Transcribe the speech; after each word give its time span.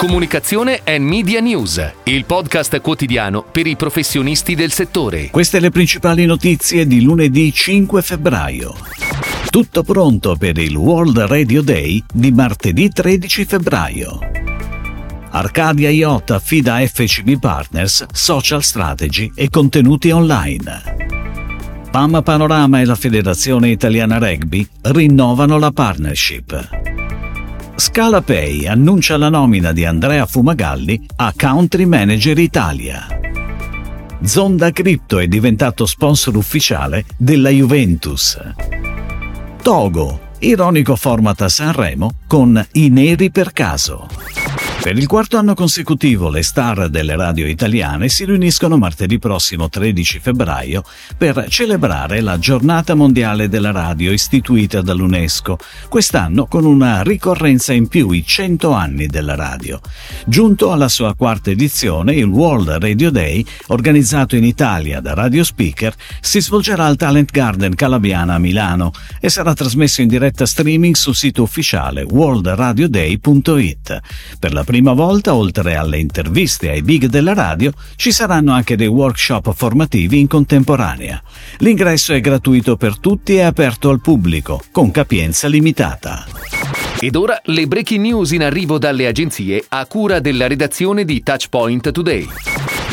Comunicazione 0.00 0.80
e 0.82 0.98
Media 0.98 1.40
News, 1.40 1.92
il 2.04 2.24
podcast 2.24 2.80
quotidiano 2.80 3.44
per 3.44 3.66
i 3.66 3.76
professionisti 3.76 4.54
del 4.54 4.72
settore. 4.72 5.28
Queste 5.28 5.60
le 5.60 5.68
principali 5.68 6.24
notizie 6.24 6.86
di 6.86 7.02
lunedì 7.02 7.52
5 7.52 8.00
febbraio. 8.00 8.74
Tutto 9.50 9.82
pronto 9.82 10.36
per 10.36 10.56
il 10.56 10.74
World 10.74 11.18
Radio 11.18 11.60
Day 11.60 12.02
di 12.10 12.32
martedì 12.32 12.88
13 12.88 13.44
febbraio. 13.44 14.18
Arcadia 15.32 15.90
Yacht 15.90 16.30
affida 16.30 16.78
FCB 16.78 17.38
Partners 17.38 18.06
social 18.10 18.62
strategy 18.62 19.30
e 19.34 19.50
contenuti 19.50 20.08
online. 20.08 21.08
PAM 21.90 22.22
Panorama 22.22 22.80
e 22.80 22.86
la 22.86 22.94
Federazione 22.94 23.68
Italiana 23.68 24.16
Rugby 24.16 24.66
rinnovano 24.80 25.58
la 25.58 25.70
partnership. 25.70 26.79
Scala 27.80 28.20
Pay 28.20 28.66
annuncia 28.66 29.16
la 29.16 29.30
nomina 29.30 29.72
di 29.72 29.86
Andrea 29.86 30.26
Fumagalli 30.26 31.06
a 31.16 31.32
Country 31.34 31.86
Manager 31.86 32.38
Italia. 32.38 33.06
Zonda 34.20 34.70
Crypto 34.70 35.18
è 35.18 35.26
diventato 35.26 35.86
sponsor 35.86 36.36
ufficiale 36.36 37.06
della 37.16 37.48
Juventus. 37.48 38.38
Togo, 39.62 40.20
ironico 40.40 40.94
format 40.94 41.40
a 41.40 41.48
Sanremo 41.48 42.10
con 42.26 42.62
I 42.72 42.90
Neri 42.90 43.30
per 43.30 43.50
caso. 43.54 44.08
Per 44.82 44.96
il 44.96 45.06
quarto 45.06 45.36
anno 45.36 45.52
consecutivo 45.52 46.30
le 46.30 46.42
star 46.42 46.88
delle 46.88 47.14
radio 47.14 47.46
italiane 47.46 48.08
si 48.08 48.24
riuniscono 48.24 48.78
martedì 48.78 49.18
prossimo 49.18 49.68
13 49.68 50.20
febbraio 50.20 50.82
per 51.18 51.44
celebrare 51.50 52.22
la 52.22 52.38
giornata 52.38 52.94
mondiale 52.94 53.50
della 53.50 53.72
radio 53.72 54.10
istituita 54.10 54.80
dall'UNESCO, 54.80 55.58
quest'anno 55.90 56.46
con 56.46 56.64
una 56.64 57.02
ricorrenza 57.02 57.74
in 57.74 57.88
più, 57.88 58.10
i 58.12 58.24
100 58.24 58.72
anni 58.72 59.06
della 59.06 59.34
radio. 59.34 59.80
Giunto 60.24 60.72
alla 60.72 60.88
sua 60.88 61.14
quarta 61.14 61.50
edizione, 61.50 62.14
il 62.14 62.24
World 62.24 62.70
Radio 62.70 63.10
Day, 63.10 63.44
organizzato 63.66 64.34
in 64.34 64.44
Italia 64.44 65.00
da 65.00 65.12
Radio 65.12 65.44
Speaker, 65.44 65.94
si 66.20 66.40
svolgerà 66.40 66.86
al 66.86 66.96
Talent 66.96 67.30
Garden 67.30 67.74
Calabiana 67.74 68.36
a 68.36 68.38
Milano 68.38 68.92
e 69.20 69.28
sarà 69.28 69.52
trasmesso 69.52 70.00
in 70.00 70.08
diretta 70.08 70.46
streaming 70.46 70.94
sul 70.94 71.14
sito 71.14 71.42
ufficiale 71.42 72.02
worldradioday.it. 72.02 74.00
Per 74.38 74.52
la 74.54 74.64
prima 74.70 74.92
volta, 74.92 75.34
oltre 75.34 75.74
alle 75.74 75.98
interviste 75.98 76.70
ai 76.70 76.82
big 76.82 77.06
della 77.06 77.34
radio, 77.34 77.72
ci 77.96 78.12
saranno 78.12 78.52
anche 78.52 78.76
dei 78.76 78.86
workshop 78.86 79.52
formativi 79.52 80.20
in 80.20 80.28
contemporanea. 80.28 81.20
L'ingresso 81.58 82.12
è 82.12 82.20
gratuito 82.20 82.76
per 82.76 82.96
tutti 83.00 83.34
e 83.34 83.40
aperto 83.40 83.90
al 83.90 84.00
pubblico, 84.00 84.62
con 84.70 84.92
capienza 84.92 85.48
limitata. 85.48 86.24
Ed 87.00 87.16
ora 87.16 87.40
le 87.46 87.66
breaking 87.66 88.00
news 88.00 88.30
in 88.30 88.44
arrivo 88.44 88.78
dalle 88.78 89.08
agenzie 89.08 89.64
a 89.70 89.84
cura 89.86 90.20
della 90.20 90.46
redazione 90.46 91.04
di 91.04 91.20
Touchpoint 91.20 91.90
Today. 91.90 92.28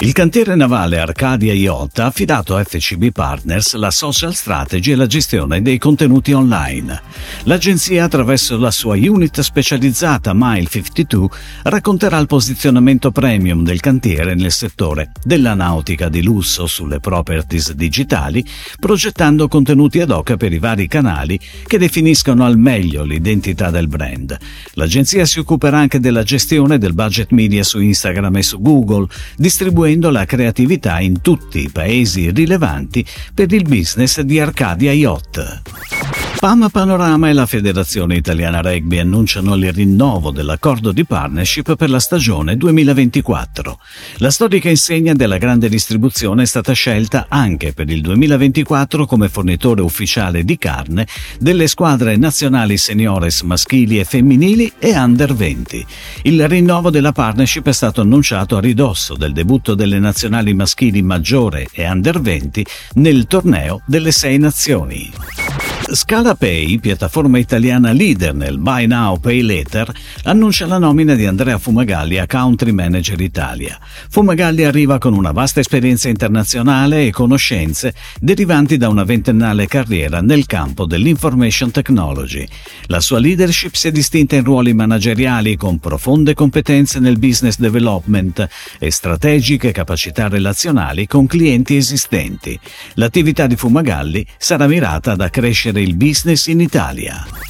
Il 0.00 0.12
cantiere 0.12 0.54
navale 0.56 0.98
Arcadia 0.98 1.54
Yacht 1.54 2.00
ha 2.00 2.04
affidato 2.04 2.54
a 2.54 2.62
FCB 2.62 3.12
Partners 3.12 3.72
la 3.76 3.90
social 3.90 4.34
strategy 4.34 4.92
e 4.92 4.94
la 4.94 5.06
gestione 5.06 5.62
dei 5.62 5.78
contenuti 5.78 6.32
online. 6.32 7.00
L'agenzia, 7.44 8.04
attraverso 8.04 8.58
la 8.58 8.70
sua 8.70 8.94
unit 8.96 9.40
specializzata 9.40 10.32
Mile 10.34 10.66
52, 10.68 11.28
racconterà 11.62 12.18
il 12.18 12.26
posizionamento 12.26 13.10
premium 13.10 13.64
del 13.64 13.80
cantiere 13.80 14.34
nel 14.34 14.52
settore 14.52 15.12
della 15.24 15.54
nautica 15.54 16.10
di 16.10 16.22
lusso 16.22 16.66
sulle 16.66 17.00
properties 17.00 17.72
digitali, 17.72 18.44
progettando 18.78 19.48
contenuti 19.48 20.00
ad 20.00 20.10
hoc 20.10 20.36
per 20.36 20.52
i 20.52 20.58
vari 20.58 20.88
canali 20.88 21.40
che 21.66 21.78
definiscono 21.78 22.44
al 22.44 22.58
meglio 22.58 23.02
l'identità 23.02 23.70
del 23.70 23.88
brand. 23.88 24.36
L'agenzia 24.74 25.24
si 25.24 25.38
occuperà 25.38 25.78
anche 25.78 26.00
della 26.00 26.22
gestione 26.22 26.76
del 26.76 26.92
budget 26.92 27.30
media 27.30 27.62
su 27.62 27.80
Instagram 27.80 28.36
e 28.36 28.42
su 28.42 28.60
Google, 28.60 29.06
distribuendo 29.36 29.84
seguendo 29.86 30.10
la 30.10 30.24
creatività 30.24 30.98
in 30.98 31.20
tutti 31.20 31.60
i 31.60 31.70
paesi 31.70 32.32
rilevanti 32.32 33.06
per 33.32 33.52
il 33.52 33.62
business 33.62 34.20
di 34.20 34.40
Arcadia 34.40 34.90
Yacht. 34.90 36.25
PAM 36.38 36.68
Panorama 36.70 37.28
e 37.28 37.32
la 37.32 37.46
Federazione 37.46 38.16
Italiana 38.16 38.60
Rugby 38.60 38.98
annunciano 38.98 39.54
il 39.54 39.72
rinnovo 39.72 40.30
dell'accordo 40.30 40.92
di 40.92 41.04
partnership 41.04 41.76
per 41.76 41.88
la 41.88 41.98
stagione 41.98 42.56
2024. 42.56 43.78
La 44.18 44.30
storica 44.30 44.68
insegna 44.68 45.14
della 45.14 45.38
grande 45.38 45.68
distribuzione 45.68 46.42
è 46.42 46.46
stata 46.46 46.72
scelta 46.72 47.26
anche 47.28 47.72
per 47.72 47.88
il 47.90 48.02
2024 48.02 49.06
come 49.06 49.28
fornitore 49.28 49.80
ufficiale 49.80 50.44
di 50.44 50.58
carne 50.58 51.06
delle 51.38 51.66
squadre 51.68 52.16
nazionali 52.16 52.76
seniores 52.76 53.40
maschili 53.40 53.98
e 53.98 54.04
femminili 54.04 54.72
e 54.78 54.96
under 54.98 55.34
20. 55.34 55.86
Il 56.22 56.46
rinnovo 56.48 56.90
della 56.90 57.12
partnership 57.12 57.66
è 57.68 57.72
stato 57.72 58.02
annunciato 58.02 58.56
a 58.56 58.60
ridosso 58.60 59.14
del 59.16 59.32
debutto 59.32 59.74
delle 59.74 59.98
nazionali 59.98 60.52
maschili 60.54 61.02
maggiore 61.02 61.66
e 61.72 61.88
under 61.88 62.20
20 62.20 62.66
nel 62.94 63.26
torneo 63.26 63.80
delle 63.86 64.10
sei 64.10 64.38
nazioni. 64.38 65.75
ScalaPay, 65.88 66.78
piattaforma 66.80 67.38
italiana 67.38 67.92
leader 67.92 68.34
nel 68.34 68.58
Buy 68.58 68.86
Now 68.86 69.18
Pay 69.20 69.42
Later, 69.42 69.92
annuncia 70.24 70.66
la 70.66 70.78
nomina 70.78 71.14
di 71.14 71.26
Andrea 71.26 71.58
Fumagalli 71.58 72.18
a 72.18 72.26
Country 72.26 72.72
Manager 72.72 73.20
Italia. 73.20 73.78
Fumagalli 74.08 74.64
arriva 74.64 74.98
con 74.98 75.14
una 75.14 75.30
vasta 75.30 75.60
esperienza 75.60 76.08
internazionale 76.08 77.06
e 77.06 77.12
conoscenze 77.12 77.94
derivanti 78.20 78.76
da 78.76 78.88
una 78.88 79.04
ventennale 79.04 79.68
carriera 79.68 80.20
nel 80.20 80.46
campo 80.46 80.86
dell'information 80.86 81.70
technology. 81.70 82.46
La 82.86 83.00
sua 83.00 83.20
leadership 83.20 83.74
si 83.74 83.86
è 83.86 83.92
distinta 83.92 84.34
in 84.34 84.42
ruoli 84.42 84.74
manageriali 84.74 85.56
con 85.56 85.78
profonde 85.78 86.34
competenze 86.34 86.98
nel 86.98 87.18
business 87.18 87.58
development 87.58 88.48
e 88.80 88.90
strategiche 88.90 89.70
capacità 89.70 90.26
relazionali 90.26 91.06
con 91.06 91.26
clienti 91.26 91.76
esistenti. 91.76 92.58
L'attività 92.94 93.46
di 93.46 93.54
Fumagalli 93.54 94.26
sarà 94.36 94.66
mirata 94.66 95.12
ad 95.12 95.20
accrescere 95.20 95.75
il 95.80 95.96
business 95.96 96.46
in 96.46 96.60
Italia. 96.60 97.45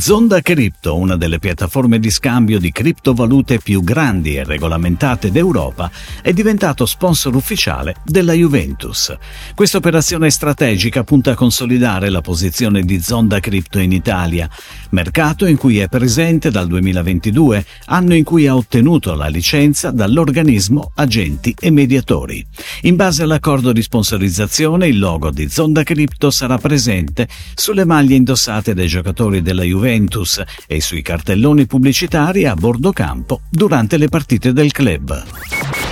Zonda 0.00 0.42
Crypto, 0.42 0.96
una 0.96 1.16
delle 1.16 1.40
piattaforme 1.40 1.98
di 1.98 2.10
scambio 2.10 2.60
di 2.60 2.70
criptovalute 2.70 3.58
più 3.58 3.82
grandi 3.82 4.36
e 4.36 4.44
regolamentate 4.44 5.32
d'Europa, 5.32 5.90
è 6.22 6.32
diventato 6.32 6.86
sponsor 6.86 7.34
ufficiale 7.34 7.96
della 8.04 8.32
Juventus. 8.32 9.12
Questa 9.56 9.78
operazione 9.78 10.30
strategica 10.30 11.02
punta 11.02 11.32
a 11.32 11.34
consolidare 11.34 12.10
la 12.10 12.20
posizione 12.20 12.82
di 12.82 13.00
Zonda 13.00 13.40
Crypto 13.40 13.80
in 13.80 13.90
Italia, 13.90 14.48
mercato 14.90 15.46
in 15.46 15.56
cui 15.56 15.78
è 15.78 15.88
presente 15.88 16.52
dal 16.52 16.68
2022, 16.68 17.64
anno 17.86 18.14
in 18.14 18.22
cui 18.22 18.46
ha 18.46 18.54
ottenuto 18.54 19.14
la 19.14 19.26
licenza 19.26 19.90
dall'organismo 19.90 20.92
Agenti 20.94 21.56
e 21.58 21.70
Mediatori. 21.70 22.46
In 22.82 22.94
base 22.94 23.24
all'accordo 23.24 23.72
di 23.72 23.82
sponsorizzazione, 23.82 24.86
il 24.86 25.00
logo 25.00 25.32
di 25.32 25.48
Zonda 25.48 25.82
Crypto 25.82 26.30
sarà 26.30 26.56
presente 26.56 27.26
sulle 27.56 27.84
maglie 27.84 28.14
indossate 28.14 28.74
dai 28.74 28.86
giocatori 28.86 29.42
della 29.42 29.64
Juventus 29.64 29.86
Juventus 29.88 30.42
e 30.66 30.82
sui 30.82 31.00
cartelloni 31.00 31.66
pubblicitari 31.66 32.44
a 32.44 32.54
bordo 32.54 32.92
campo 32.92 33.40
durante 33.48 33.96
le 33.96 34.08
partite 34.08 34.52
del 34.52 34.70
club. 34.70 35.24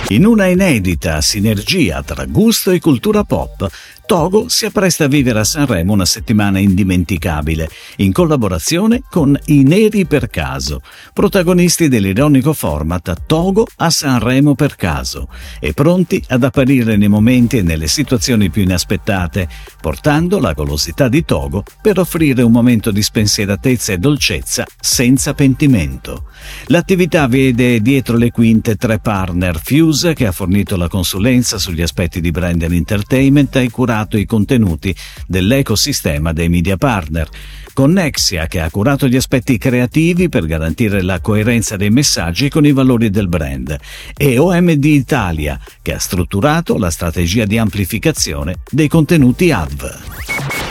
In 0.09 0.25
una 0.25 0.45
inedita 0.45 1.19
sinergia 1.19 2.03
tra 2.03 2.25
gusto 2.25 2.69
e 2.69 2.79
cultura 2.79 3.23
pop, 3.23 3.67
Togo 4.07 4.47
si 4.47 4.65
appresta 4.65 5.03
a 5.03 5.07
vivere 5.09 5.39
a 5.39 5.43
Sanremo 5.43 5.91
una 5.91 6.05
settimana 6.05 6.59
indimenticabile, 6.59 7.69
in 7.97 8.13
collaborazione 8.13 9.01
con 9.09 9.37
I 9.47 9.63
Neri 9.63 10.05
per 10.05 10.29
Caso, 10.29 10.79
protagonisti 11.11 11.89
dell'ironico 11.89 12.53
format 12.53 13.23
Togo 13.25 13.67
a 13.75 13.89
Sanremo 13.89 14.55
per 14.55 14.77
caso, 14.77 15.27
e 15.59 15.73
pronti 15.73 16.23
ad 16.29 16.45
apparire 16.45 16.95
nei 16.95 17.09
momenti 17.09 17.57
e 17.57 17.63
nelle 17.63 17.87
situazioni 17.87 18.49
più 18.49 18.61
inaspettate, 18.61 19.49
portando 19.81 20.39
la 20.39 20.53
golosità 20.53 21.09
di 21.09 21.25
Togo 21.25 21.65
per 21.81 21.99
offrire 21.99 22.43
un 22.43 22.53
momento 22.53 22.91
di 22.91 23.03
spensieratezza 23.03 23.91
e 23.91 23.97
dolcezza 23.97 24.65
senza 24.79 25.33
pentimento. 25.33 26.29
L'attività 26.67 27.27
vede 27.27 27.81
dietro 27.81 28.15
le 28.15 28.31
quinte 28.31 28.77
tre 28.77 28.99
partner 28.99 29.59
Fuse 29.61 30.13
che 30.13 30.27
ha 30.27 30.31
fornito 30.31 30.77
la 30.77 30.87
consulenza 30.87 31.57
sugli 31.57 31.81
aspetti 31.81 32.21
di 32.21 32.31
brand 32.31 32.63
and 32.63 32.71
entertainment 32.71 33.53
e 33.57 33.69
curato 33.69 33.95
curato 33.97 34.17
i 34.17 34.25
contenuti 34.25 34.95
dell'ecosistema 35.25 36.31
dei 36.31 36.49
media 36.49 36.77
partner. 36.77 37.27
Connexia 37.73 38.47
che 38.47 38.59
ha 38.59 38.69
curato 38.69 39.07
gli 39.07 39.15
aspetti 39.15 39.57
creativi 39.57 40.29
per 40.29 40.45
garantire 40.45 41.01
la 41.01 41.19
coerenza 41.19 41.77
dei 41.77 41.89
messaggi 41.89 42.49
con 42.49 42.65
i 42.65 42.71
valori 42.71 43.09
del 43.09 43.27
brand 43.27 43.75
e 44.15 44.37
OMD 44.37 44.83
Italia 44.85 45.59
che 45.81 45.93
ha 45.93 45.99
strutturato 45.99 46.77
la 46.77 46.89
strategia 46.89 47.45
di 47.45 47.57
amplificazione 47.57 48.57
dei 48.69 48.87
contenuti 48.87 49.51
ADV. 49.51 49.99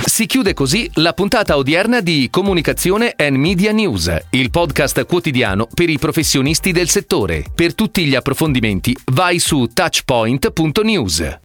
Si 0.05 0.27
chiude 0.27 0.55
così 0.55 0.89
la 0.95 1.13
puntata 1.13 1.57
odierna 1.57 2.01
di 2.01 2.29
Comunicazione 2.31 3.13
and 3.17 3.37
Media 3.37 3.73
News, 3.73 4.15
il 4.31 4.51
podcast 4.51 5.05
quotidiano 5.05 5.67
per 5.73 5.91
i 5.91 5.99
professionisti 5.99 6.73
del 6.73 6.89
settore. 6.89 7.45
Per 7.55 7.75
tutti 7.75 8.05
gli 8.05 8.15
approfondimenti 8.15 8.97
vai 9.13 9.39
su 9.39 9.69
touchpoint.news. 9.73 11.45